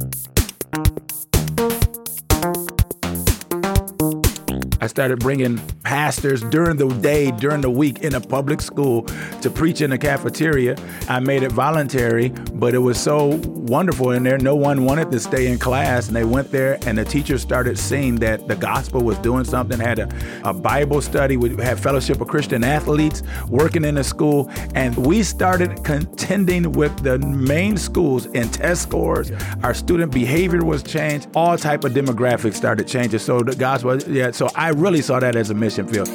[0.00, 0.43] Thank you
[4.84, 9.04] I started bringing pastors during the day, during the week in a public school
[9.40, 10.76] to preach in the cafeteria.
[11.08, 14.36] I made it voluntary, but it was so wonderful in there.
[14.36, 17.78] No one wanted to stay in class, and they went there, and the teachers started
[17.78, 19.80] seeing that the gospel was doing something.
[19.80, 20.08] Had a,
[20.44, 25.22] a Bible study, we had fellowship of Christian athletes working in the school, and we
[25.22, 29.32] started contending with the main schools in test scores.
[29.62, 31.28] Our student behavior was changed.
[31.34, 33.20] All type of demographics started changing.
[33.20, 34.30] So the gospel, yeah.
[34.30, 36.08] So I really saw that as a mission field.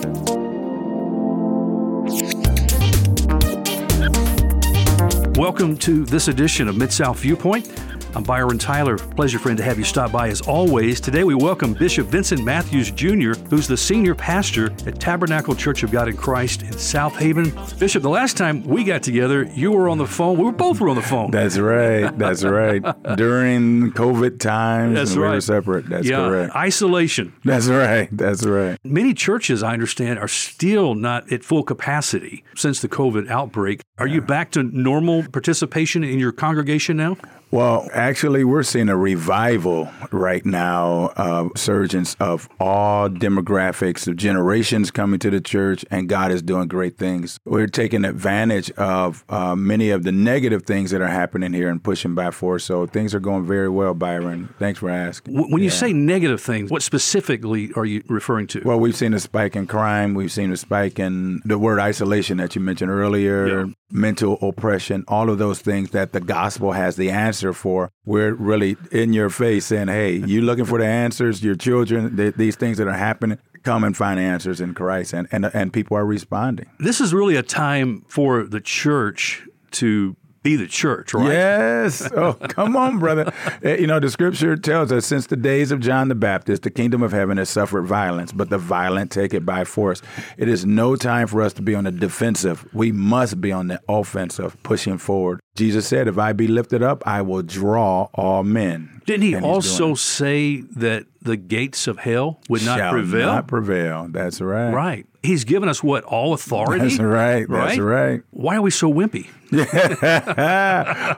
[5.38, 7.68] Welcome to this edition of Mid South Viewpoint.
[8.16, 8.98] I'm Byron Tyler.
[8.98, 11.00] Pleasure, friend, to have you stop by as always.
[11.00, 15.92] Today we welcome Bishop Vincent Matthews Jr., who's the senior pastor at Tabernacle Church of
[15.92, 17.80] God in Christ in Southaven.
[17.80, 20.40] Bishop, the last time we got together, you were on the phone.
[20.40, 21.30] We were both were on the phone.
[21.30, 22.18] That's right.
[22.18, 22.82] That's right.
[23.16, 25.36] During COVID times, That's we right.
[25.36, 25.88] were separate.
[25.88, 26.56] That's yeah, correct.
[26.56, 27.34] isolation.
[27.46, 28.10] That's right.
[28.12, 28.80] That's right.
[28.84, 33.82] Many churches, I understand, are still not at full capacity since the COVID outbreak.
[34.00, 37.18] Are you back to normal participation in your congregation now?
[37.52, 44.92] Well, actually, we're seeing a revival right now of surgeons of all demographics, of generations
[44.92, 47.40] coming to the church, and God is doing great things.
[47.46, 51.84] We're taking advantage of uh, many of the negative things that are happening here and
[51.84, 52.62] pushing back forth.
[52.62, 54.54] So things are going very well, Byron.
[54.60, 55.34] Thanks for asking.
[55.36, 55.76] When you Yeah.
[55.76, 58.62] say negative things, what specifically are you referring to?
[58.64, 60.14] Well, we've seen a spike in crime.
[60.14, 63.66] We've seen a spike in the word isolation that you mentioned earlier, Yeah.
[63.92, 67.92] Mental oppression, all of those things that the gospel has the answer for.
[68.06, 71.44] We're really in your face saying, hey, you looking for the answers?
[71.44, 75.14] Your children, th- these things that are happening, come and find answers in Christ.
[75.14, 76.70] And, and, and people are responding.
[76.80, 81.28] this is really a time for the church to be the church, right?
[81.28, 82.10] Yes.
[82.20, 83.32] Oh, come on, brother.
[83.64, 86.70] Eh, You know, the scripture tells us since the days of John the Baptist, the
[86.70, 90.02] kingdom of heaven has suffered violence, but the violent take it by force.
[90.38, 92.68] It is no time for us to be on the defensive.
[92.74, 95.40] We must be on the offensive, pushing forward.
[95.56, 99.02] Jesus said, If I be lifted up, I will draw all men.
[99.06, 103.26] Didn't he also say that the gates of hell would not prevail?
[103.28, 104.08] Not prevail.
[104.10, 104.72] That's right.
[104.72, 105.06] right.
[105.22, 106.06] He's given us what?
[106.06, 106.88] All authority?
[106.88, 107.46] That's right.
[107.50, 108.22] That's right.
[108.32, 109.28] Why are we so wimpy?
[109.52, 109.98] well,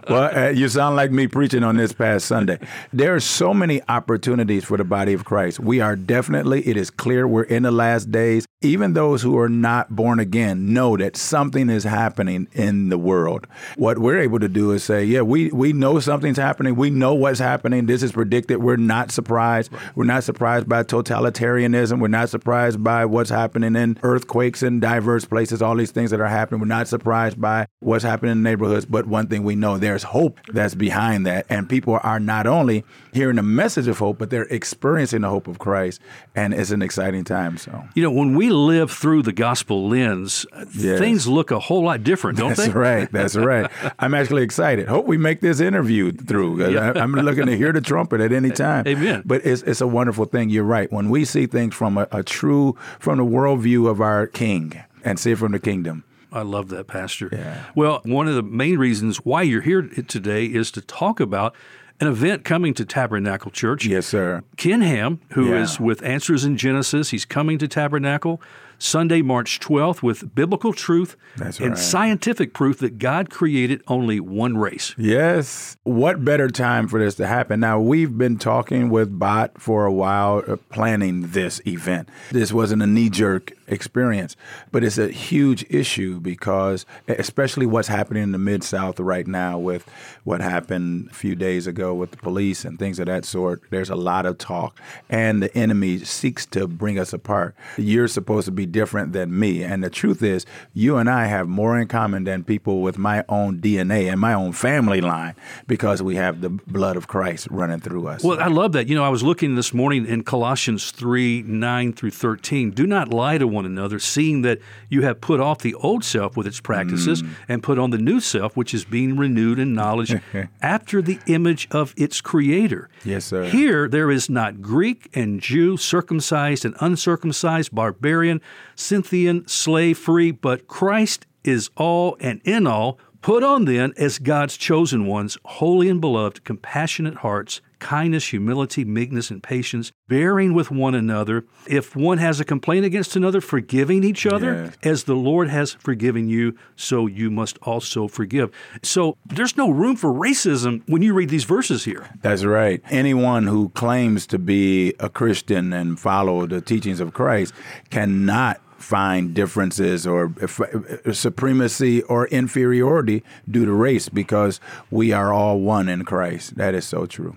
[0.09, 2.59] uh, you sound like me preaching on this past Sunday.
[2.93, 5.59] There are so many opportunities for the body of Christ.
[5.59, 8.45] We are definitely, it is clear we're in the last days.
[8.61, 13.47] Even those who are not born again know that something is happening in the world.
[13.75, 16.77] What we're able to do is say, yeah, we, we know something's happening.
[16.77, 17.87] We know what's happening.
[17.87, 18.63] This is predicted.
[18.63, 19.71] We're not surprised.
[19.95, 21.99] We're not surprised by totalitarianism.
[21.99, 26.19] We're not surprised by what's happening in earthquakes in diverse places, all these things that
[26.19, 26.59] are happening.
[26.61, 28.85] We're not surprised by what's happening in neighborhoods.
[28.85, 31.45] But one thing we know, there's hope that's behind that.
[31.49, 35.47] And people are not only hearing the message of hope, but they're experiencing the hope
[35.47, 35.99] of Christ.
[36.35, 37.57] And it's an exciting time.
[37.57, 40.99] So You know, when we live through the gospel lens, uh, Yes.
[40.99, 42.69] things look a whole lot different, don't that's they?
[42.73, 43.11] right.
[43.11, 43.69] That's right.
[43.99, 44.87] I'm actually excited.
[44.87, 46.63] Hope we make this interview through.
[46.77, 48.87] I- I'm looking to hear the trumpet at any time.
[48.87, 49.23] Amen.
[49.25, 50.49] But it's, it's a wonderful thing.
[50.49, 50.91] You're right.
[50.91, 54.73] When we see things from a, a true, from the worldview of our King
[55.03, 57.27] and see it from the kingdom, I love that, Pastor.
[57.31, 57.65] Yeah.
[57.75, 61.53] Well, one of the main reasons why you're here today is to talk about
[62.01, 63.85] an event coming to Tabernacle Church.
[63.85, 64.41] yes, sir.
[64.57, 65.85] Ken Ham, who is Yeah.
[65.85, 68.41] with Answers in Genesis, he's coming to Tabernacle
[68.81, 71.77] Sunday, March 12th, with biblical truth That's and right.
[71.77, 74.95] scientific proof that God created only one race.
[74.97, 75.77] Yes.
[75.83, 77.59] What better time for this to happen?
[77.59, 82.09] Now, we've been talking with Bott for a while, uh, planning this event.
[82.31, 84.35] This wasn't a knee jerk experience,
[84.71, 89.59] but it's a huge issue because, especially what's happening in the Mid South right now
[89.59, 89.87] with
[90.23, 93.89] what happened a few days ago with the police and things of that sort, there's
[93.89, 94.79] a lot of talk.
[95.09, 97.55] And the enemy seeks to bring us apart.
[97.77, 99.63] You're supposed to be different than me.
[99.63, 103.23] And the truth is, you and I have more in common than people with my
[103.29, 105.35] own DNA and my own family line
[105.67, 108.23] because we have the blood of Christ running through us.
[108.23, 108.87] Well, I love that.
[108.87, 112.71] You know, I was looking this morning in Colossians 3 9 through 13.
[112.71, 114.59] Do not lie to one another, seeing that
[114.89, 117.29] you have put off the old self with its practices mm.
[117.47, 120.15] and put on the new self, which is being renewed in knowledge
[120.61, 122.89] after the image of its creator.
[123.03, 123.45] Yes, sir.
[123.45, 128.41] Here, there is not Greek and Jew, circumcised and uncircumcised, barbarian,
[128.75, 132.99] Scythian, slave free, but Christ is all and in all.
[133.21, 139.29] Put on then as God's chosen ones, holy and beloved, compassionate hearts, kindness, humility, meekness,
[139.31, 141.43] and patience, bearing with one another.
[141.67, 144.77] If one has a complaint against another, forgiving each other, Yes.
[144.83, 148.51] as the Lord has forgiven you, so you must also forgive.
[148.83, 152.07] So there's no room for racism when you read these verses here.
[152.21, 152.81] That's right.
[152.89, 157.53] Anyone who claims to be a Christian and follow the teachings of Christ
[157.89, 165.59] cannot find differences or uh, supremacy or inferiority due to race because we are all
[165.59, 166.55] one in Christ.
[166.57, 167.35] That is so true.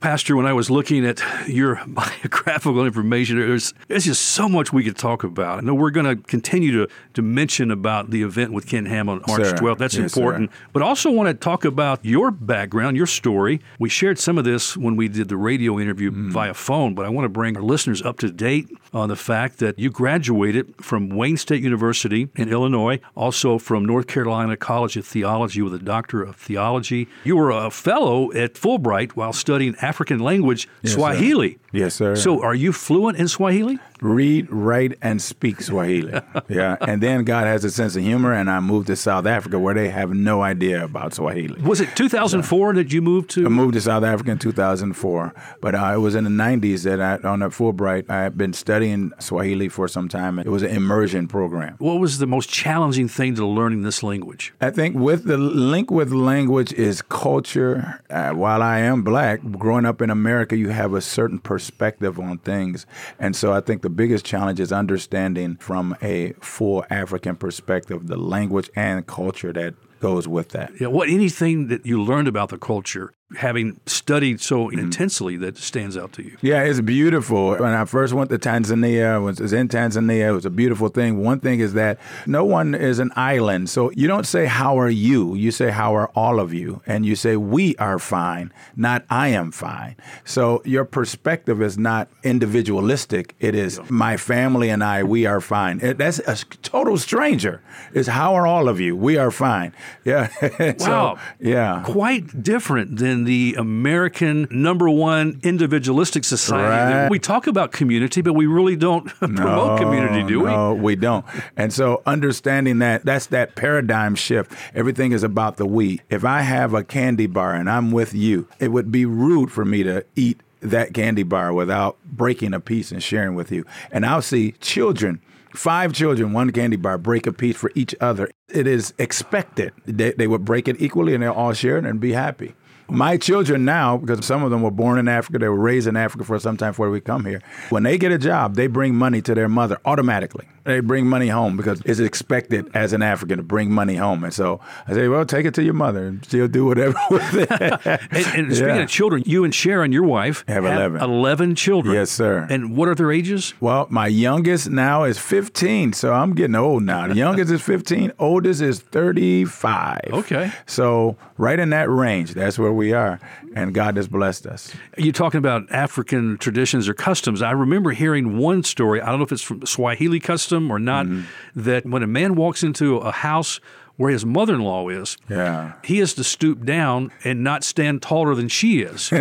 [0.00, 4.84] Pastor, when I was looking at your biographical information, there's, there's just so much we
[4.84, 5.58] could talk about.
[5.58, 9.08] I know we're going to continue to, to mention about the event with Ken Ham
[9.08, 9.54] on March Sir.
[9.54, 9.78] 12th.
[9.78, 10.50] That's Yes, important.
[10.52, 10.56] sir.
[10.74, 13.60] But also want to talk about your background, your story.
[13.78, 16.30] We shared some of this when we did the radio interview Mm.
[16.30, 19.58] via phone, but I want to bring our listeners up to date on the fact
[19.58, 25.06] that you graduated from Wayne State University in Illinois, also from North Carolina College of
[25.06, 27.08] Theology with a Doctor of Theology.
[27.24, 30.90] You were a fellow at Fulbright while studying African language, sir.
[30.96, 31.58] Swahili.
[31.72, 32.16] Yes, sir.
[32.16, 33.78] So, are you fluent in Swahili?
[34.06, 36.20] Read, write, and speak Swahili.
[36.48, 36.76] yeah.
[36.80, 39.74] And then God has a sense of humor, and I moved to South Africa where
[39.74, 41.60] they have no idea about Swahili.
[41.62, 43.44] Was it 2004 that you moved to?
[43.44, 47.00] I moved to South Africa in 2004, but uh, it was in the 90s that
[47.00, 50.38] I, on a Fulbright, I had been studying Swahili for some time.
[50.38, 51.74] It was an immersion program.
[51.78, 54.54] what was the most challenging thing to learning this language?
[54.60, 58.00] I think with the link with language is culture.
[58.08, 62.38] Uh, while I am black, growing up in America, you have a certain perspective on
[62.38, 62.86] things.
[63.18, 68.16] And so I think the biggest challenge is understanding from a full African perspective the
[68.16, 70.72] language and culture that goes with that.
[70.80, 74.78] Yeah, what anything that you learned about the culture, having studied so Mm-hmm.
[74.78, 76.36] intensely, that stands out to you?
[76.42, 77.50] Yeah, it's beautiful.
[77.56, 81.22] When I first went to Tanzania, I was in Tanzania, it was a beautiful thing.
[81.22, 83.68] One thing is that no one is an island.
[83.70, 85.34] So you don't say, How are you?
[85.34, 86.82] You say, How are all of you?
[86.86, 89.96] And you say, We are fine, not I am fine.
[90.24, 93.34] So your perspective is not individualistic.
[93.40, 95.78] It is my family and I, we are fine.
[95.78, 97.60] That's a total stranger.
[97.92, 98.96] It's how are all of you?
[98.96, 99.72] We are fine.
[100.04, 100.28] Yeah.
[100.78, 101.18] So, Wow.
[101.40, 101.82] yeah.
[101.84, 106.94] Quite different than the American number one individualistic society.
[106.94, 107.10] Right.
[107.10, 110.46] We talk about community, but we really don't promote community, do we?
[110.46, 111.24] No, we don't.
[111.56, 114.52] And so understanding that that's that paradigm shift.
[114.74, 116.00] Everything is about the we.
[116.10, 119.64] If I have a candy bar and I'm with you, it would be rude for
[119.64, 123.64] me to eat that candy bar without breaking a piece and sharing with you.
[123.92, 125.20] And I'll see children
[125.56, 128.30] Five children, one candy bar, break a piece for each other.
[128.48, 129.72] It is expected.
[129.86, 132.54] They, they would break it equally and they'll all share it and be happy.
[132.88, 135.96] My children now, because some of them were born in Africa, they were raised in
[135.96, 137.42] Africa for some time before we come here.
[137.70, 140.46] When they get a job, they bring money to their mother automatically.
[140.64, 144.24] They bring money home because it's expected as an African to bring money home.
[144.24, 147.34] And so I say, well, take it to your mother and she'll do whatever with
[147.34, 147.50] it.
[147.50, 148.82] And, and speaking Yeah.
[148.82, 151.00] of children, you and Sharon, your wife, Have 11.
[151.00, 151.94] 11 children.
[151.94, 152.48] Yes, sir.
[152.50, 153.54] And what are their ages?
[153.60, 157.06] Well, my youngest now is 15, so I'm getting old now.
[157.06, 160.00] The youngest is 15, oldest is 35.
[160.12, 160.50] Okay.
[160.66, 163.18] So, right in that range, that's where we are.
[163.54, 164.72] And God has blessed us.
[164.96, 167.42] You're talking about African traditions or customs?
[167.42, 169.00] I remember hearing one story.
[169.00, 171.06] I don't know if it's from Swahili custom or not.
[171.06, 171.62] Mm-hmm.
[171.62, 173.60] That when a man walks into a house
[173.96, 175.72] where his mother-in-law is, Yeah.
[175.82, 179.10] he is to stoop down and not stand taller than she is.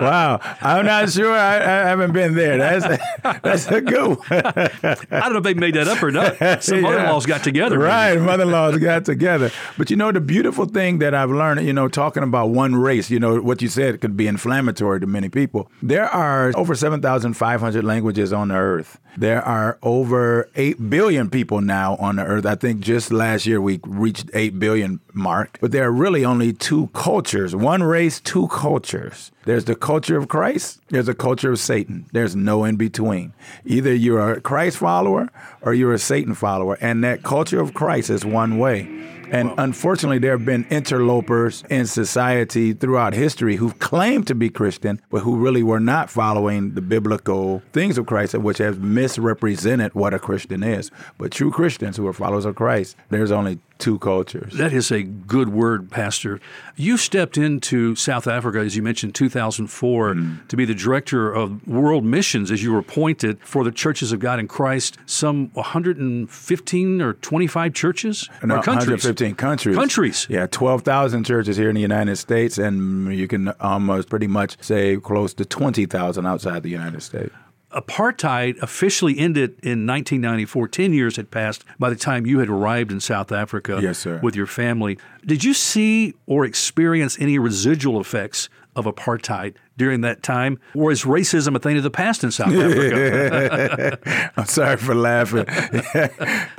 [0.00, 0.40] Wow.
[0.60, 1.32] I'm not sure.
[1.34, 2.58] I, I haven't been there.
[2.58, 3.02] That's
[3.42, 4.26] that's a good one.
[4.30, 6.36] I don't know if they made that up or not.
[6.62, 6.82] Some Yeah.
[6.82, 7.78] mother-in-laws got together.
[7.78, 9.50] Right, mother-in-laws got together.
[9.78, 13.10] But you know, the beautiful thing that I've learned, you know, talking about one race,
[13.10, 15.70] you know, what you said could be inflammatory to many people.
[15.82, 18.98] There are over 7,500 languages on the earth.
[19.16, 22.46] There are over 8 billion people now on the earth.
[22.46, 25.58] I think just last year we reached 8 billion mark.
[25.60, 29.30] But there are really only two cultures, one race, two cultures.
[29.44, 32.06] There's the culture of Christ, there's a culture of Satan.
[32.12, 33.32] There's no in between.
[33.64, 35.28] Either you're a Christ follower
[35.62, 36.76] or you're a Satan follower.
[36.80, 38.82] And that culture of Christ is one way.
[39.30, 45.00] And unfortunately, there have been interlopers in society throughout history who've claimed to be Christian,
[45.10, 50.14] but who really were not following the biblical things of Christ, which have misrepresented what
[50.14, 50.90] a Christian is.
[51.18, 54.52] But true Christians who are followers of Christ, there's only two cultures.
[54.54, 56.38] That is a good word, Pastor.
[56.76, 60.48] You stepped into South Africa, as you mentioned, 2004, Mm.
[60.48, 64.20] to be the director of world missions as you were appointed for the Churches of
[64.20, 68.88] God in Christ, some 115 or 25 churches No, or countries.
[69.04, 69.76] 115 countries.
[69.76, 70.26] Countries.
[70.30, 74.96] Yeah, 12,000 churches here in the United States, and you can almost pretty much say
[74.96, 77.32] close to 20,000 outside the United States.
[77.72, 80.68] Apartheid officially ended in 1994.
[80.68, 84.18] 10 years had passed by the time you had arrived in South Africa Yes, sir.
[84.22, 84.98] with your family.
[85.24, 90.60] Did you see or experience any residual effects of apartheid during that time?
[90.74, 94.30] Or is racism a thing of the past in South Africa?
[94.36, 95.46] I'm sorry for laughing.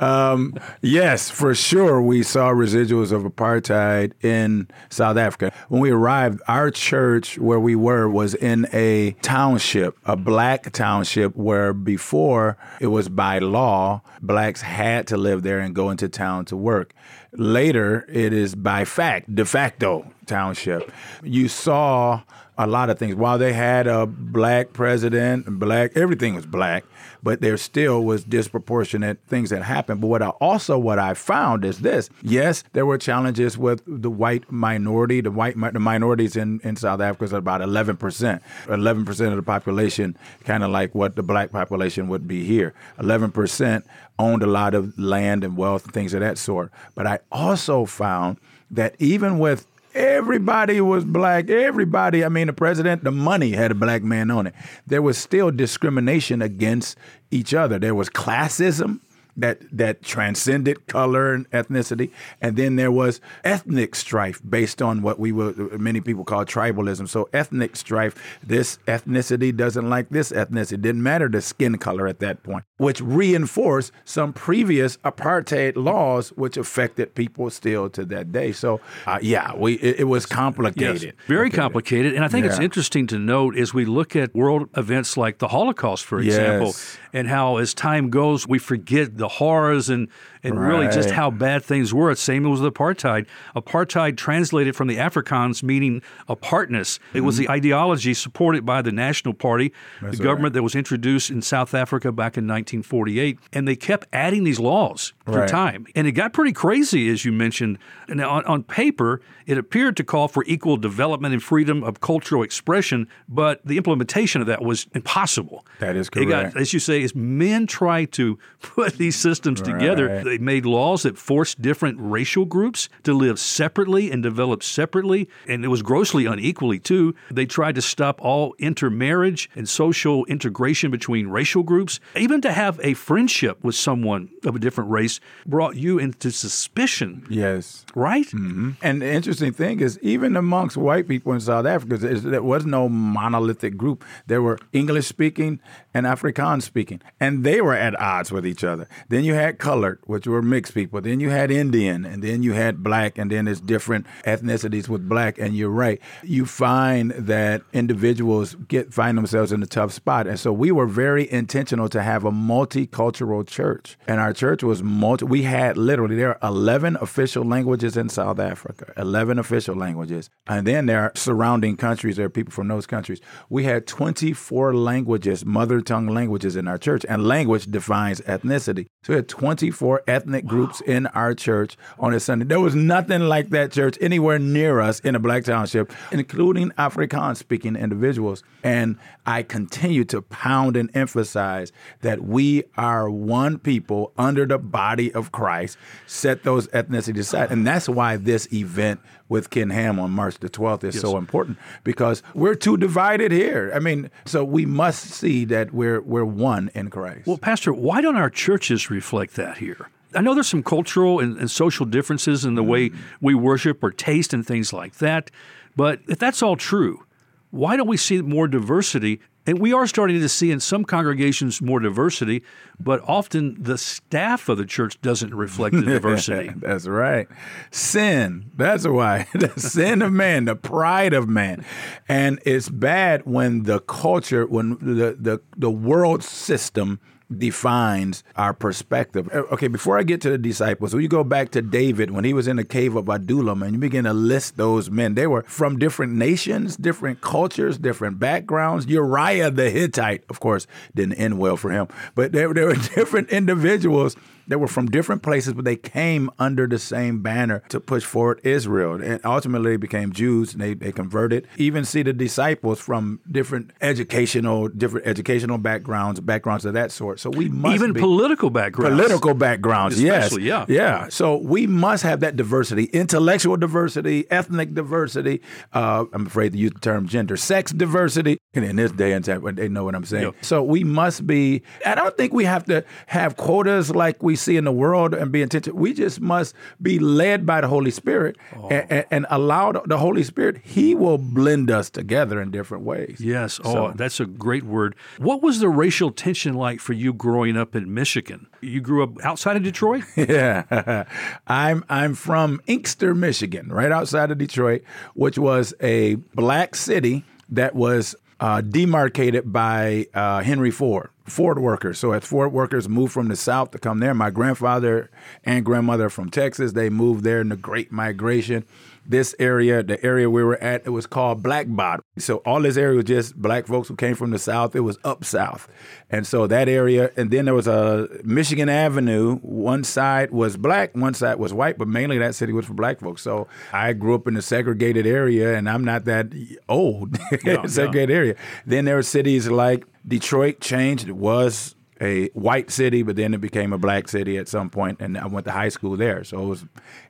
[0.00, 5.52] um, yes, for sure, we saw residuals of apartheid in South Africa.
[5.68, 11.36] When we arrived, our church where we were was in a township, a black township,
[11.36, 16.44] where before it was by law, blacks had to live there and go into town
[16.46, 16.92] to work.
[17.34, 20.90] Later, it is by fact, de facto township.
[21.22, 22.22] You saw
[22.58, 23.14] a lot of things.
[23.14, 26.84] While they had a black president, black everything was black,
[27.22, 30.00] but there still was disproportionate things that happened.
[30.00, 34.10] But what I also what I found is this: yes, there were challenges with the
[34.10, 35.20] white minority.
[35.20, 38.42] The white the minorities in in South Africa is about eleven percent.
[38.68, 42.74] Eleven percent of the population, kind of like what the black population would be here.
[42.98, 43.86] Eleven percent
[44.18, 46.70] owned a lot of land and wealth and things of that sort.
[46.94, 48.36] But I also found
[48.70, 51.50] that even with Everybody was black.
[51.50, 54.54] Everybody, I mean, the president, the money had a black man on it.
[54.86, 56.96] There was still discrimination against
[57.30, 57.78] each other.
[57.78, 59.00] There was classism
[59.36, 62.10] that that transcended color and ethnicity,
[62.40, 67.08] and then there was ethnic strife based on what we would many people call tribalism.
[67.08, 68.14] So ethnic strife.
[68.42, 70.72] This ethnicity doesn't like this ethnicity.
[70.72, 76.30] It didn't matter the skin color at that point, which reinforced some previous apartheid laws,
[76.30, 78.52] which affected people still to that day.
[78.52, 81.02] So uh, yeah, we it, it was complicated.
[81.02, 82.50] Yes, very complicated, and I think yeah.
[82.50, 86.68] it's interesting to note as we look at world events like the Holocaust, for example,
[86.68, 86.98] yes.
[87.12, 90.08] and how as time goes we forget the horrors and
[90.42, 90.68] and right.
[90.68, 92.10] really just how bad things were.
[92.10, 93.26] It's Same as with apartheid.
[93.54, 96.98] Apartheid translated from the Afrikaans meaning apartness.
[96.98, 97.18] Mm-hmm.
[97.18, 97.52] It was the mm-hmm.
[97.52, 100.54] ideology supported by the National Party, That's the government right.
[100.54, 105.12] that was introduced in South Africa back in 1948, and they kept adding these laws
[105.24, 105.48] through right.
[105.48, 107.78] time, and it got pretty crazy as you mentioned.
[108.08, 112.42] And on, on paper, it appeared to call for equal development and freedom of cultural
[112.42, 115.64] expression, but the implementation of that was impossible.
[115.78, 116.30] That is correct.
[116.30, 119.72] Got, as you say, as men try to put these systems right.
[119.72, 125.28] together, they made laws that forced different racial groups to live separately and develop separately,
[125.46, 127.14] and it was grossly unequally too.
[127.30, 132.00] They tried to stop all intermarriage and social integration between racial groups.
[132.16, 137.26] Even to have a friendship with someone of a different race brought you into suspicion.
[137.28, 137.84] Yes.
[137.94, 138.26] Right?
[138.26, 138.70] Mm-hmm.
[138.82, 142.88] And the interesting thing is, even amongst white people in South Africa, there was no
[142.88, 144.04] monolithic group.
[144.26, 145.60] There were English speaking
[145.94, 148.88] and Afrikaans speaking, and they were at odds with each other.
[149.08, 151.00] Then you had colored, which were mixed people.
[151.00, 155.08] Then you had Indian, and then you had black, and then there's different ethnicities with
[155.08, 155.38] black.
[155.38, 160.26] And you're right, you find that individuals get find themselves in a tough spot.
[160.26, 164.82] And so we were very intentional to have a multicultural church, and our church was
[164.82, 165.24] multi.
[165.24, 170.66] We had literally there are 11 official languages in South Africa, 11 official languages, and
[170.66, 172.16] then there are surrounding countries.
[172.16, 173.20] There are people from those countries.
[173.48, 178.86] We had 24 languages, mother tongue languages in our church, and language defines ethnicity.
[179.04, 180.94] So we had 24 ethnic groups wow.
[180.94, 182.44] in our church on a Sunday.
[182.44, 187.38] There was nothing like that church anywhere near us in a black township, including Afrikaans
[187.38, 188.44] speaking individuals.
[188.62, 188.96] And
[189.26, 191.72] I continue to pound and emphasize
[192.02, 197.50] that we are one people under the body of Christ, set those ethnicities aside.
[197.50, 199.00] And that's why this event
[199.32, 201.00] with Ken Ham on March the 12th is yes.
[201.00, 203.72] so important because we're too divided here.
[203.74, 207.26] I mean, so we must see that we're we're one in Christ.
[207.26, 209.88] Well, Pastor, why don't our churches reflect that here?
[210.14, 212.96] I know there's some cultural and, and social differences in the way mm.
[213.22, 215.30] we worship or taste and things like that.
[215.74, 217.06] But if that's all true,
[217.52, 221.60] why don't we see more diversity and we are starting to see in some congregations
[221.60, 222.42] more diversity,
[222.78, 226.52] but often the staff of the church doesn't reflect the diversity.
[226.56, 227.28] that's right.
[227.70, 228.50] Sin.
[228.56, 229.26] That's why.
[229.34, 231.64] the sin of man, the pride of man.
[232.08, 237.00] And it's bad when the culture, when the, the, the world system
[237.38, 239.28] defines our perspective.
[239.32, 242.32] Uh, okay, before I get to the disciples, you go back to David when he
[242.32, 245.42] was in the cave of Adullam and you begin to list those men, they were
[245.42, 248.86] from different nations, different cultures, different backgrounds.
[248.86, 254.16] Uriah the Hittite, of course, didn't end well for him, but there were different individuals
[254.46, 258.40] they were from different places, but they came under the same banner to push forward
[258.44, 259.00] Israel.
[259.02, 261.46] And ultimately became Jews and they, they converted.
[261.56, 267.20] Even see the disciples from different educational, different educational backgrounds, backgrounds of that sort.
[267.20, 268.96] So we must even be, political backgrounds.
[268.96, 270.66] Political backgrounds, Especially, yes.
[270.68, 270.74] Yeah.
[271.02, 271.08] Yeah.
[271.08, 275.40] So we must have that diversity, intellectual diversity, ethnic diversity.
[275.72, 278.38] Uh, I'm afraid to use the term gender, sex diversity.
[278.54, 280.24] And in this day and time, they know what I'm saying.
[280.24, 280.34] Yep.
[280.42, 284.56] So we must be, I don't think we have to have quotas like we see
[284.56, 285.78] in the world and be intentional.
[285.78, 288.68] We just must be led by the Holy Spirit oh.
[288.68, 290.58] and, and, allow the Holy Spirit.
[290.62, 293.18] He will blend us together in different ways.
[293.20, 293.60] Yes.
[293.64, 294.94] Oh, that's a great word.
[295.18, 298.48] What was the racial tension like for you growing up in Michigan?
[298.60, 300.04] You grew up outside of Detroit?
[300.16, 301.04] yeah.
[301.46, 304.82] I'm I'm from Inkster, Michigan, right outside of Detroit,
[305.14, 311.98] which was a black city that was uh, demarcated by uh, Henry Ford, Ford workers.
[311.98, 315.10] So as Ford workers moved from the South to come there, my grandfather
[315.44, 318.64] and grandmother from Texas, they moved there in the Great Migration
[319.04, 322.04] this area, the area we were at, it was called Black Bottom.
[322.18, 324.76] So all this area was just black folks who came from the south.
[324.76, 325.68] It was up south,
[326.10, 329.36] and so that area, and then there was a Michigan Avenue.
[329.38, 333.00] One side was black, one side was white, but mainly that city was for black
[333.00, 333.22] folks.
[333.22, 336.32] So I grew up in a segregated area, and I'm not that
[336.68, 337.18] old.
[337.44, 338.16] Yeah, segregated yeah.
[338.16, 338.34] area.
[338.66, 341.08] Then there were cities like Detroit changed.
[341.08, 345.00] It was a white city, but then it became a black city at some point,
[345.00, 346.64] and I went to high school there, so it was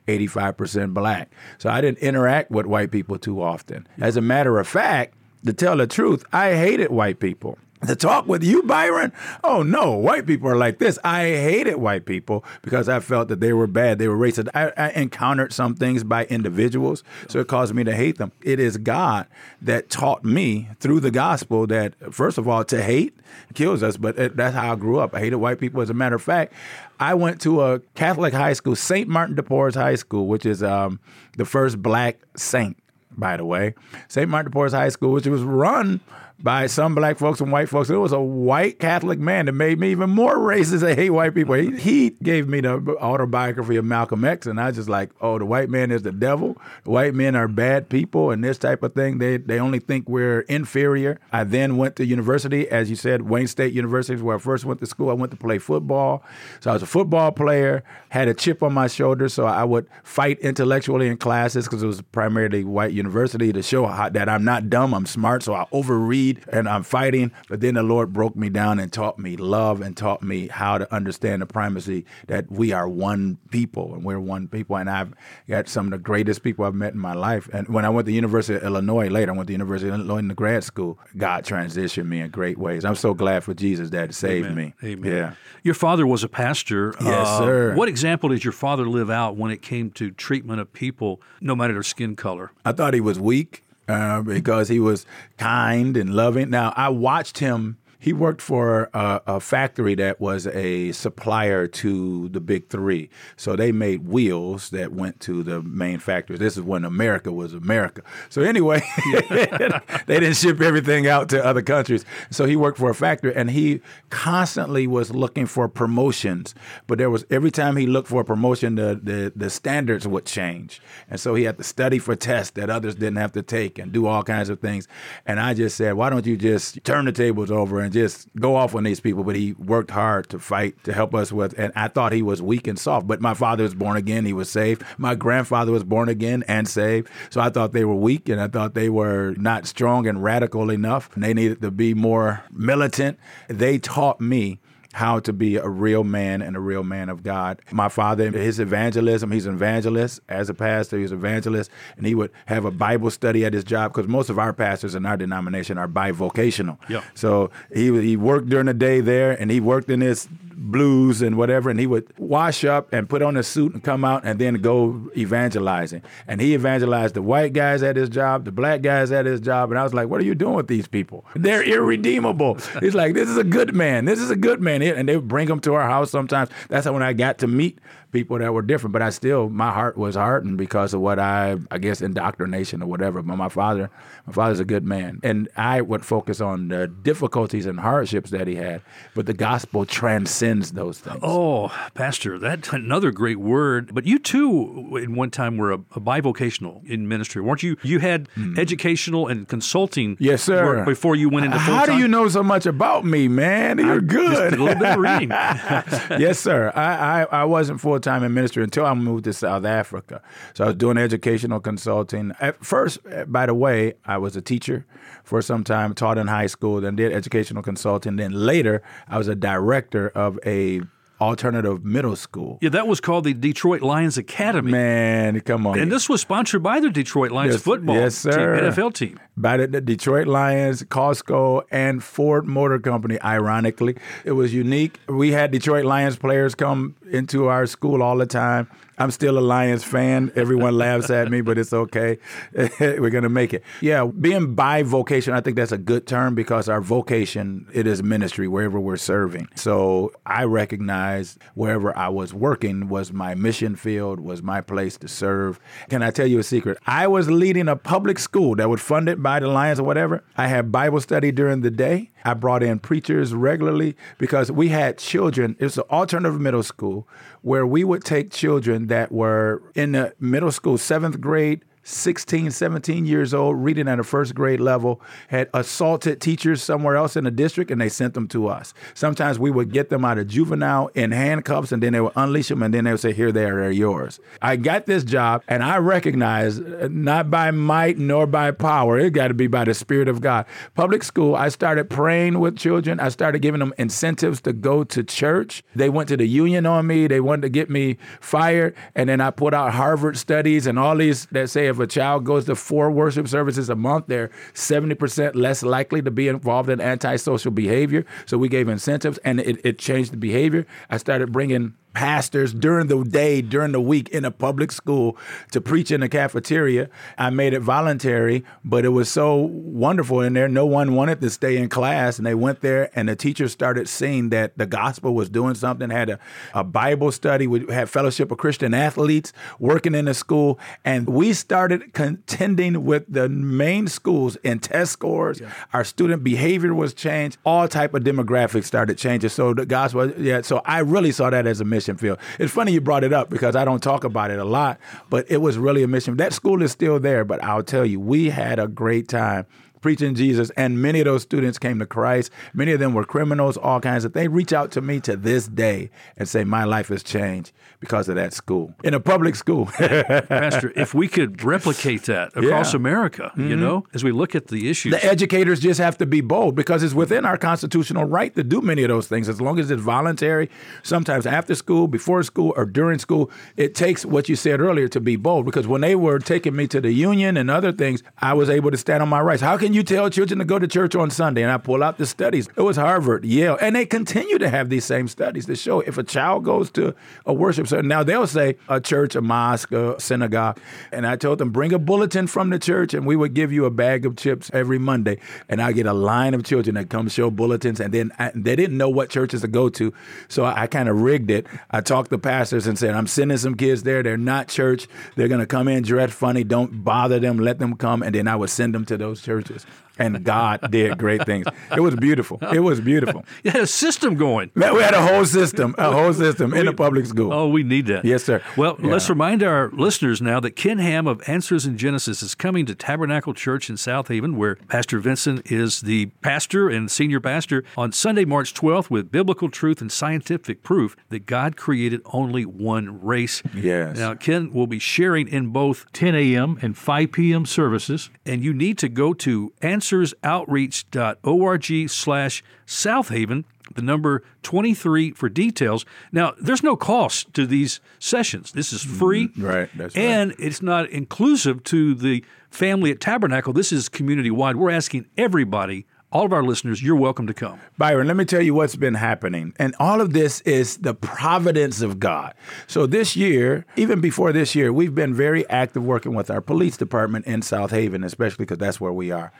[0.06, 1.32] 85% black.
[1.58, 3.86] So I didn't interact with white people too often.
[3.98, 5.14] As a matter of fact,
[5.46, 9.12] to tell the truth, I hated white people to talk with you, Byron.
[9.42, 10.98] Oh no, white people are like this.
[11.04, 13.98] I hated white people because I felt that they were bad.
[13.98, 14.48] They were racist.
[14.54, 18.32] I, I, encountered some things by individuals, so it caused me to hate them.
[18.42, 19.26] It is God
[19.60, 23.16] that taught me through the gospel that, first of all, to hate
[23.54, 25.14] kills us, but it, that's how I grew up.
[25.14, 25.80] I hated white people.
[25.80, 26.52] As a matter of fact,
[27.00, 29.08] I went to a Catholic high school, St.
[29.08, 31.00] Martin de Porres High School, which is um,
[31.36, 32.76] the first black saint,
[33.10, 33.74] by the way.
[34.08, 34.28] St.
[34.28, 36.00] Martin de Porres High School, which was run
[36.42, 37.88] by some black folks and white folks.
[37.88, 40.86] It was a white Catholic man that made me even more racist.
[40.86, 41.54] I hate white people.
[41.54, 45.38] He, he, gave me the autobiography of Malcolm X, and I was just like, oh,
[45.38, 46.56] the white man is the devil.
[46.84, 49.18] White men are bad people, and this type of thing.
[49.18, 51.18] They they only think we're inferior.
[51.32, 54.64] I then went to university, as you said, Wayne State University is where I first
[54.64, 55.10] went to school.
[55.10, 56.22] I went to play football,
[56.60, 57.82] so I was a football player.
[58.10, 61.86] Had a chip on my shoulder, so I would fight intellectually in classes because it
[61.86, 65.42] was primarily white university to show how, that I'm not dumb, I'm smart.
[65.42, 67.32] So I overread and I'm fighting.
[67.48, 70.78] But then the Lord broke me down and taught me love and taught me how
[70.78, 74.76] to understand the primacy that we are one people and we're one people.
[74.76, 75.14] And I've
[75.48, 77.48] got some of the greatest people I've met in my life.
[77.52, 79.88] And when I went to the University of Illinois later, I went to the University
[79.88, 80.98] of Illinois in the grad school.
[81.16, 82.84] God transitioned me in great ways.
[82.84, 84.74] I'm so glad for Jesus that saved Amen.
[84.82, 84.88] me.
[84.88, 85.12] Amen.
[85.12, 85.34] Yeah.
[85.62, 86.94] Your father was a pastor.
[87.00, 87.74] Yes, uh, sir.
[87.74, 91.54] What example did your father live out when it came to treatment of people, no
[91.54, 92.50] matter their skin color?
[92.64, 95.06] I thought he was weak uh, because he was
[95.38, 96.50] kind and loving.
[96.50, 102.28] Now, I watched him he worked for a, a, factory that was a supplier to
[102.30, 103.08] the big three.
[103.36, 106.40] So they made wheels that went to the main factories.
[106.40, 108.02] This is when America was America.
[108.28, 108.82] So anyway,
[109.30, 112.04] they didn't ship everything out to other countries.
[112.28, 116.56] So he worked for a factory and he constantly was looking for promotions.
[116.88, 120.26] But there was every time he looked for a promotion, the, the, the standards would
[120.26, 120.82] change.
[121.08, 123.92] And so he had to study for tests that others didn't have to take and
[123.92, 124.88] do all kinds of things.
[125.24, 128.56] And I just said, why don't you just turn the tables over and just go
[128.56, 131.54] off on these people, but he worked hard to fight to help us with.
[131.58, 134.24] And I thought he was weak and soft, but my father was born again.
[134.24, 134.82] He was saved.
[134.98, 137.08] My grandfather was born again and saved.
[137.30, 140.70] So I thought they were weak and I thought they were not strong and radical
[140.70, 141.10] enough.
[141.14, 143.18] And they needed to be more militant.
[143.48, 144.58] They taught me
[144.92, 147.60] how to be a real man and a real man of God.
[147.70, 150.20] My father, his evangelism, he's an evangelist.
[150.28, 153.64] As a pastor, he's an evangelist, and he would have a Bible study at his
[153.64, 156.78] job because most of our pastors in our denomination are bivocational.
[156.88, 157.04] Yep.
[157.14, 161.36] So he he worked during the day there, and he worked in this blues and
[161.36, 164.38] whatever, and he would wash up and put on a suit and come out and
[164.38, 166.02] then go evangelizing.
[166.28, 169.70] And he evangelized the white guys at his job, the black guys at his job,
[169.70, 171.24] and I was like, "What are you doing with these people?
[171.34, 174.04] They're irredeemable." He's like, "This is a good man.
[174.04, 176.50] This is a good man." And they would bring them to our house sometimes.
[176.68, 177.78] That's how when I got to meet
[178.12, 178.92] people that were different.
[178.92, 182.86] But I still, my heart was hardened because of what I, I guess, indoctrination or
[182.86, 183.22] whatever.
[183.22, 183.90] But my father,
[184.26, 188.46] my father's a good man, and I would focus on the difficulties and hardships that
[188.46, 188.82] he had.
[189.14, 191.20] But the gospel transcends those things.
[191.22, 193.94] Oh, Pastor, that's another great word.
[193.94, 197.76] But you too, in one time, were a, a bivocational in ministry, weren't you?
[197.82, 198.58] You had mm.
[198.58, 200.16] educational and consulting.
[200.20, 200.84] Yes, sir.
[200.84, 203.78] before you went into How do you know so much about me, man?
[203.78, 204.52] You're I good.
[204.52, 205.30] a little bit of reading.
[206.20, 206.70] yes, sir.
[206.74, 210.22] I, I, I wasn't full time in ministry until I moved to South Africa.
[210.54, 212.32] So I was doing educational consulting.
[212.40, 214.86] At first, eh, by the way, I was a teacher
[215.24, 218.16] for some time, taught in high school, then did educational consulting.
[218.16, 220.82] Then later, I was a director of a
[221.22, 222.58] alternative middle school.
[222.60, 224.72] Yeah, that was called the Detroit Lions Academy.
[224.72, 225.78] Man, come on.
[225.78, 228.60] And this was sponsored by the Detroit Lions yes, football yes, sir.
[228.60, 229.20] team, NFL team.
[229.36, 233.96] By the, the, Detroit Lions, Costco, and Ford Motor Company, ironically.
[234.24, 234.98] It was unique.
[235.08, 238.68] We had Detroit Lions players come into our school all the time.
[238.98, 240.30] I'm still a Lions fan.
[240.36, 242.18] Everyone laughs at me, but it's okay.
[242.80, 243.64] We're going to make it.
[243.80, 248.02] Yeah, being by vocation, I think that's a good term because our vocation, it is
[248.02, 249.48] ministry wherever we're serving.
[249.56, 255.08] So I recognize wherever I was working was my mission field, was my place to
[255.08, 255.58] serve.
[255.88, 256.78] Can I tell you a secret?
[256.86, 260.22] I was leading a public school that was funded by the Lions or whatever.
[260.36, 262.11] I had Bible study during the day.
[262.24, 265.56] I brought in preachers regularly because we had children.
[265.58, 267.08] It's an alternative middle school
[267.42, 273.06] where we would take children that were in the middle school, seventh grade, 16, 17
[273.06, 277.30] years old, reading at a first grade level, had assaulted teachers somewhere else in the
[277.30, 278.72] district, and they sent them to us.
[278.94, 282.48] Sometimes we would get them out of juvenile in handcuffs, and then they would unleash
[282.48, 284.20] them, and then they would say, Here, they are, they're yours.
[284.40, 289.28] I got this job, and I recognize not by might nor by power, it got
[289.28, 290.46] to be by the Spirit of God.
[290.74, 293.00] Public school, I started praying with children.
[293.00, 295.64] I started giving them incentives to go to church.
[295.74, 299.20] They went to the union on me, they wanted to get me fired, and then
[299.20, 302.54] I put out Harvard studies and all these that say, if a child goes to
[302.54, 308.04] four worship services a month, they're 70% less likely to be involved in antisocial behavior.
[308.26, 310.66] So we gave incentives and it, it changed the behavior.
[310.90, 315.16] I started bringing pastors during the day, during the week in a public school
[315.50, 316.88] to preach in the cafeteria.
[317.18, 320.48] I made it voluntary, but it was so wonderful in there.
[320.48, 323.88] No one wanted to stay in class, and they went there, and the teachers started
[323.88, 325.90] seeing that the gospel was doing something.
[325.90, 326.18] Had a,
[326.54, 331.32] a Bible study, we had fellowship of Christian athletes working in the school, and we
[331.32, 335.40] started contending with the main schools in test scores.
[335.40, 335.52] Yeah.
[335.72, 337.38] Our student behavior was changed.
[337.44, 339.30] All type of demographics started changing.
[339.30, 340.42] So the gospel, yeah.
[340.42, 342.18] So I really saw that as a mission mission field.
[342.38, 344.78] It's funny you brought it up because I don't talk about it a lot,
[345.10, 346.16] but it was really a mission.
[346.16, 349.46] That school is still there, but I'll tell you, we had a great time
[349.82, 352.30] preaching Jesus, and many of those students came to Christ.
[352.54, 354.12] Many of them were criminals, all kinds of.
[354.12, 358.08] They reach out to me to this day and say, "My life has changed because
[358.08, 362.76] of that school in a public school." Pastor, if we could replicate that across yeah.
[362.76, 363.48] America, mm-hmm.
[363.48, 366.54] you know, as we look at the issues, the educators just have to be bold
[366.54, 369.70] because it's within our constitutional right to do many of those things as long as
[369.70, 370.48] it's voluntary.
[370.82, 375.00] Sometimes after school, before school, or during school, it takes what you said earlier to
[375.00, 375.44] be bold.
[375.44, 378.70] Because when they were taking me to the union and other things, I was able
[378.70, 379.42] to stand on my rights.
[379.42, 381.42] How can you tell children to go to church on Sunday?
[381.42, 382.48] And I pull out the studies.
[382.56, 385.98] It was Harvard, Yale, and they continue to have these same studies to show if
[385.98, 386.94] a child goes to
[387.26, 387.86] a worship service.
[387.86, 390.58] Now they'll say a church, a mosque, a synagogue,
[390.90, 393.64] and I told them bring a bulletin from the church, and we would give you
[393.64, 395.18] a bag of chips every Monday.
[395.48, 398.56] And I get a line of children that come show bulletins, and then I, they
[398.56, 399.92] didn't know what churches to go to,
[400.28, 401.46] so I, I kind of rigged it.
[401.70, 404.02] I talked to pastors and said, I'm sending some kids there.
[404.02, 404.88] They're not church.
[405.16, 406.44] They're going to come in dressed funny.
[406.44, 407.38] Don't bother them.
[407.38, 410.70] Let them come, and then I would send them to those churches just and God
[410.70, 411.46] did great things.
[411.74, 412.38] It was beautiful.
[412.52, 413.24] It was beautiful.
[413.42, 414.52] You had a system going.
[414.54, 417.32] Man, We had a whole system, a whole system in a public school.
[417.32, 418.04] Oh, we need that.
[418.04, 418.40] Yes, sir.
[418.56, 418.90] Well, yeah.
[418.90, 422.74] let's remind our listeners now that Ken Ham of Answers in Genesis is coming to
[422.74, 428.24] Tabernacle Church in Southaven, where Pastor Vincent is the pastor and senior pastor, on Sunday,
[428.24, 433.42] March 12th, with biblical truth and scientific proof that God created only one race.
[433.54, 433.96] Yes.
[433.96, 436.58] Now, Ken will be sharing in both 10 a.m.
[436.62, 437.44] and 5 p.m.
[437.44, 445.28] services, and you need to go to Answers answersoutreach.org slash Southaven, the number 23 for
[445.28, 445.84] details.
[446.10, 448.52] Now, there's no cost to these sessions.
[448.52, 449.28] This is free.
[449.28, 449.68] Mm, right.
[449.74, 450.40] That's and right.
[450.40, 453.52] it's not inclusive to the family at Tabernacle.
[453.52, 454.56] This is community wide.
[454.56, 457.58] We're asking everybody all of our listeners, you're welcome to come.
[457.78, 459.54] Byron, let me tell you what's been happening.
[459.58, 462.34] And all of this is the providence of God.
[462.66, 466.76] So this year, even before this year, we've been very active working with our police
[466.76, 469.32] department in Southaven, especially because that's where we are.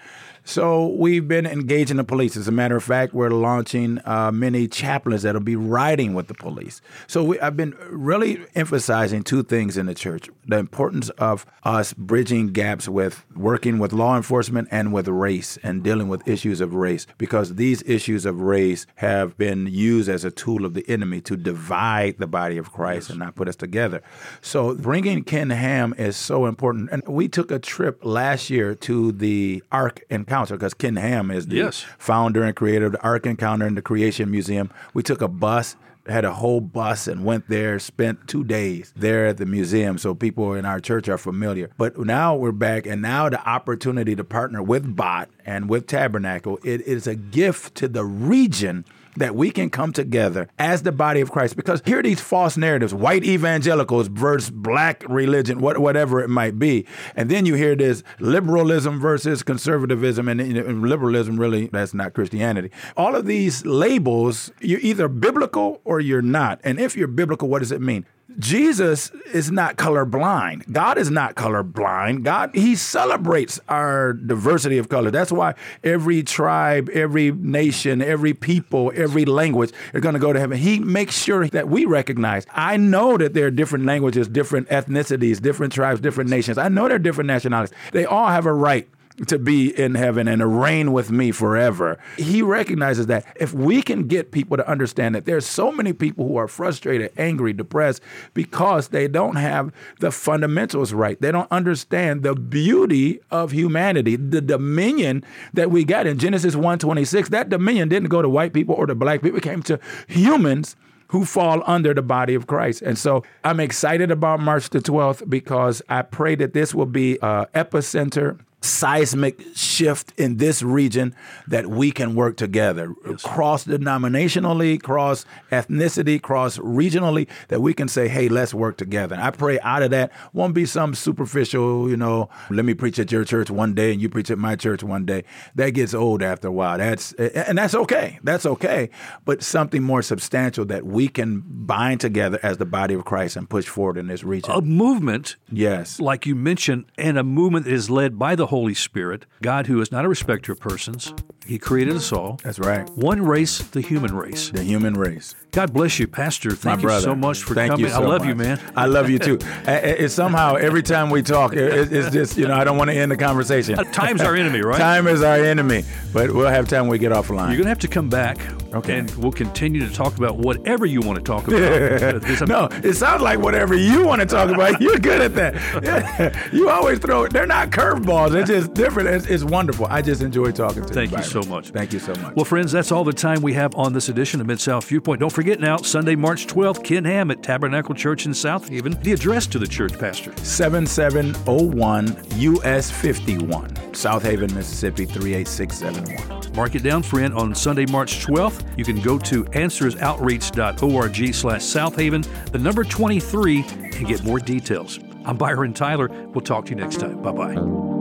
[0.45, 2.37] So we've been engaging the police.
[2.37, 6.35] As a matter of fact, we're launching uh, many chaplains that'll be riding with the
[6.35, 6.81] police.
[7.07, 11.93] So we, I've been really emphasizing two things in the church: the importance of us
[11.93, 16.75] bridging gaps with working with law enforcement and with race and dealing with issues of
[16.75, 21.21] race, because these issues of race have been used as a tool of the enemy
[21.21, 23.11] to divide the body of Christ yes.
[23.11, 24.03] and not put us together.
[24.41, 26.91] So bringing Ken Ham is so important.
[26.91, 31.31] And we took a trip last year to the Ark and Encounter because Ken Ham
[31.31, 31.85] is the yes.
[31.99, 34.71] founder and creator of the Ark Encounter and the Creation Museum.
[34.95, 39.27] We took a bus had a whole bus and went there, spent two days there
[39.27, 39.99] at the museum.
[39.99, 41.71] So people in our church are familiar.
[41.79, 46.59] But now we're back, and now the opportunity to partner with Bott and with Tabernacle,
[46.65, 48.85] it is a gift to the region
[49.17, 51.57] that we can come together as the body of Christ.
[51.57, 56.59] Because here are these false narratives white evangelicals versus black religion, what, whatever it might
[56.59, 56.87] be.
[57.15, 62.71] And then you hear this liberalism versus conservatism, and, and liberalism really, that's not Christianity.
[62.97, 66.61] All of these labels, you're either biblical or you're not.
[66.65, 68.07] And if you're biblical, what does it mean?
[68.39, 70.71] Jesus is not colorblind.
[70.73, 72.23] God is not colorblind.
[72.23, 75.11] God, He celebrates our diversity of color.
[75.11, 80.41] That's why every tribe, every nation, every people, every language are going to go to
[80.41, 80.59] heaven.
[80.59, 82.47] He makes sure that we recognize.
[82.53, 86.59] I know that there are different languages, different ethnicities, different tribes, different nations.
[86.59, 87.77] I know there are different nationalities.
[87.93, 88.89] They all have a right
[89.27, 91.99] to be in heaven and to reign with me forever.
[92.17, 96.27] He recognizes that if we can get people to understand that there's so many people
[96.27, 98.03] who are frustrated, angry, depressed
[98.35, 101.21] because they don't have the fundamentals right.
[101.21, 107.29] They don't understand the beauty of humanity, the dominion that we got in Genesis 1:26.
[107.29, 110.77] That dominion didn't go to white people or to black people, it came to humans
[111.09, 112.81] who fall under the body of Christ.
[112.81, 117.19] And so I'm excited about March the 12th because I pray that this will be
[117.21, 121.15] an epicenter seismic shift in this region
[121.49, 122.95] that we can work together.
[123.09, 123.23] Yes.
[123.23, 129.15] cross denominationally cross ethnicity cross regionally that we can say hey let's work together.
[129.15, 132.99] And i pray out of that won't be some superficial you know let me preach
[132.99, 135.25] at your church one day and you preach at my church one day.
[135.57, 136.79] That gets old after a while.
[136.79, 138.19] That's and that's okay.
[138.23, 138.91] That's okay.
[139.25, 143.49] But something more substantial that we can bind together as the body of christ and
[143.49, 144.53] push forward in this region.
[144.53, 145.99] A movement yes.
[146.01, 149.81] like you mentioned and a movement that is led by the Holy Spirit, God who
[149.81, 151.15] is not a respecter of persons.
[151.47, 152.39] He created us all.
[152.45, 152.87] That's right.
[152.91, 154.51] One race, the human race.
[154.51, 155.35] The human race.
[155.53, 156.51] God bless you, Pastor.
[156.51, 156.99] Thank My brother.
[156.99, 157.87] you so much for Thank coming.
[157.87, 158.29] You so I love much.
[158.29, 158.61] you, man.
[158.77, 159.39] I love you too.
[159.67, 163.11] It's somehow every time we talk, it's just you know I don't want to end
[163.11, 163.77] the conversation.
[163.91, 164.79] Time's our enemy, right?
[164.93, 167.49] Time is our enemy, but we'll have time when we get offline.
[167.49, 168.37] You're gonna have to come back,
[168.75, 168.99] okay?
[168.99, 172.49] And we'll continue to talk about whatever you want to talk about.
[172.49, 174.81] no, it sounds like whatever you want to talk about.
[174.81, 176.49] You're good at that.
[176.53, 177.25] you always throw.
[177.25, 177.33] It.
[177.33, 178.35] They're not curveballs.
[178.35, 179.09] It's just different.
[179.09, 179.87] It's, it's wonderful.
[179.87, 181.19] I just enjoy talking to Thank you.
[181.19, 181.71] Thank you so much.
[181.71, 182.35] Thank you so much.
[182.35, 185.21] Well, friends, that's all the time we have on this edition of Mid South Viewpoint.
[185.21, 189.03] Don't forget now, Sunday, March 12th, Ken Ham at Tabernacle Church in Southaven.
[189.03, 196.53] The address to the church, Pastor 7701 US 51, Southaven, Mississippi 38671.
[196.55, 197.35] Mark it down, friend.
[197.35, 204.07] On Sunday, March 12th, you can go to answersoutreach.org slash Southaven, the number 23, and
[204.07, 204.99] get more details.
[205.25, 206.09] I'm Byron Tyler.
[206.29, 207.23] We'll talk to you next time.
[207.23, 207.92] Bye bye.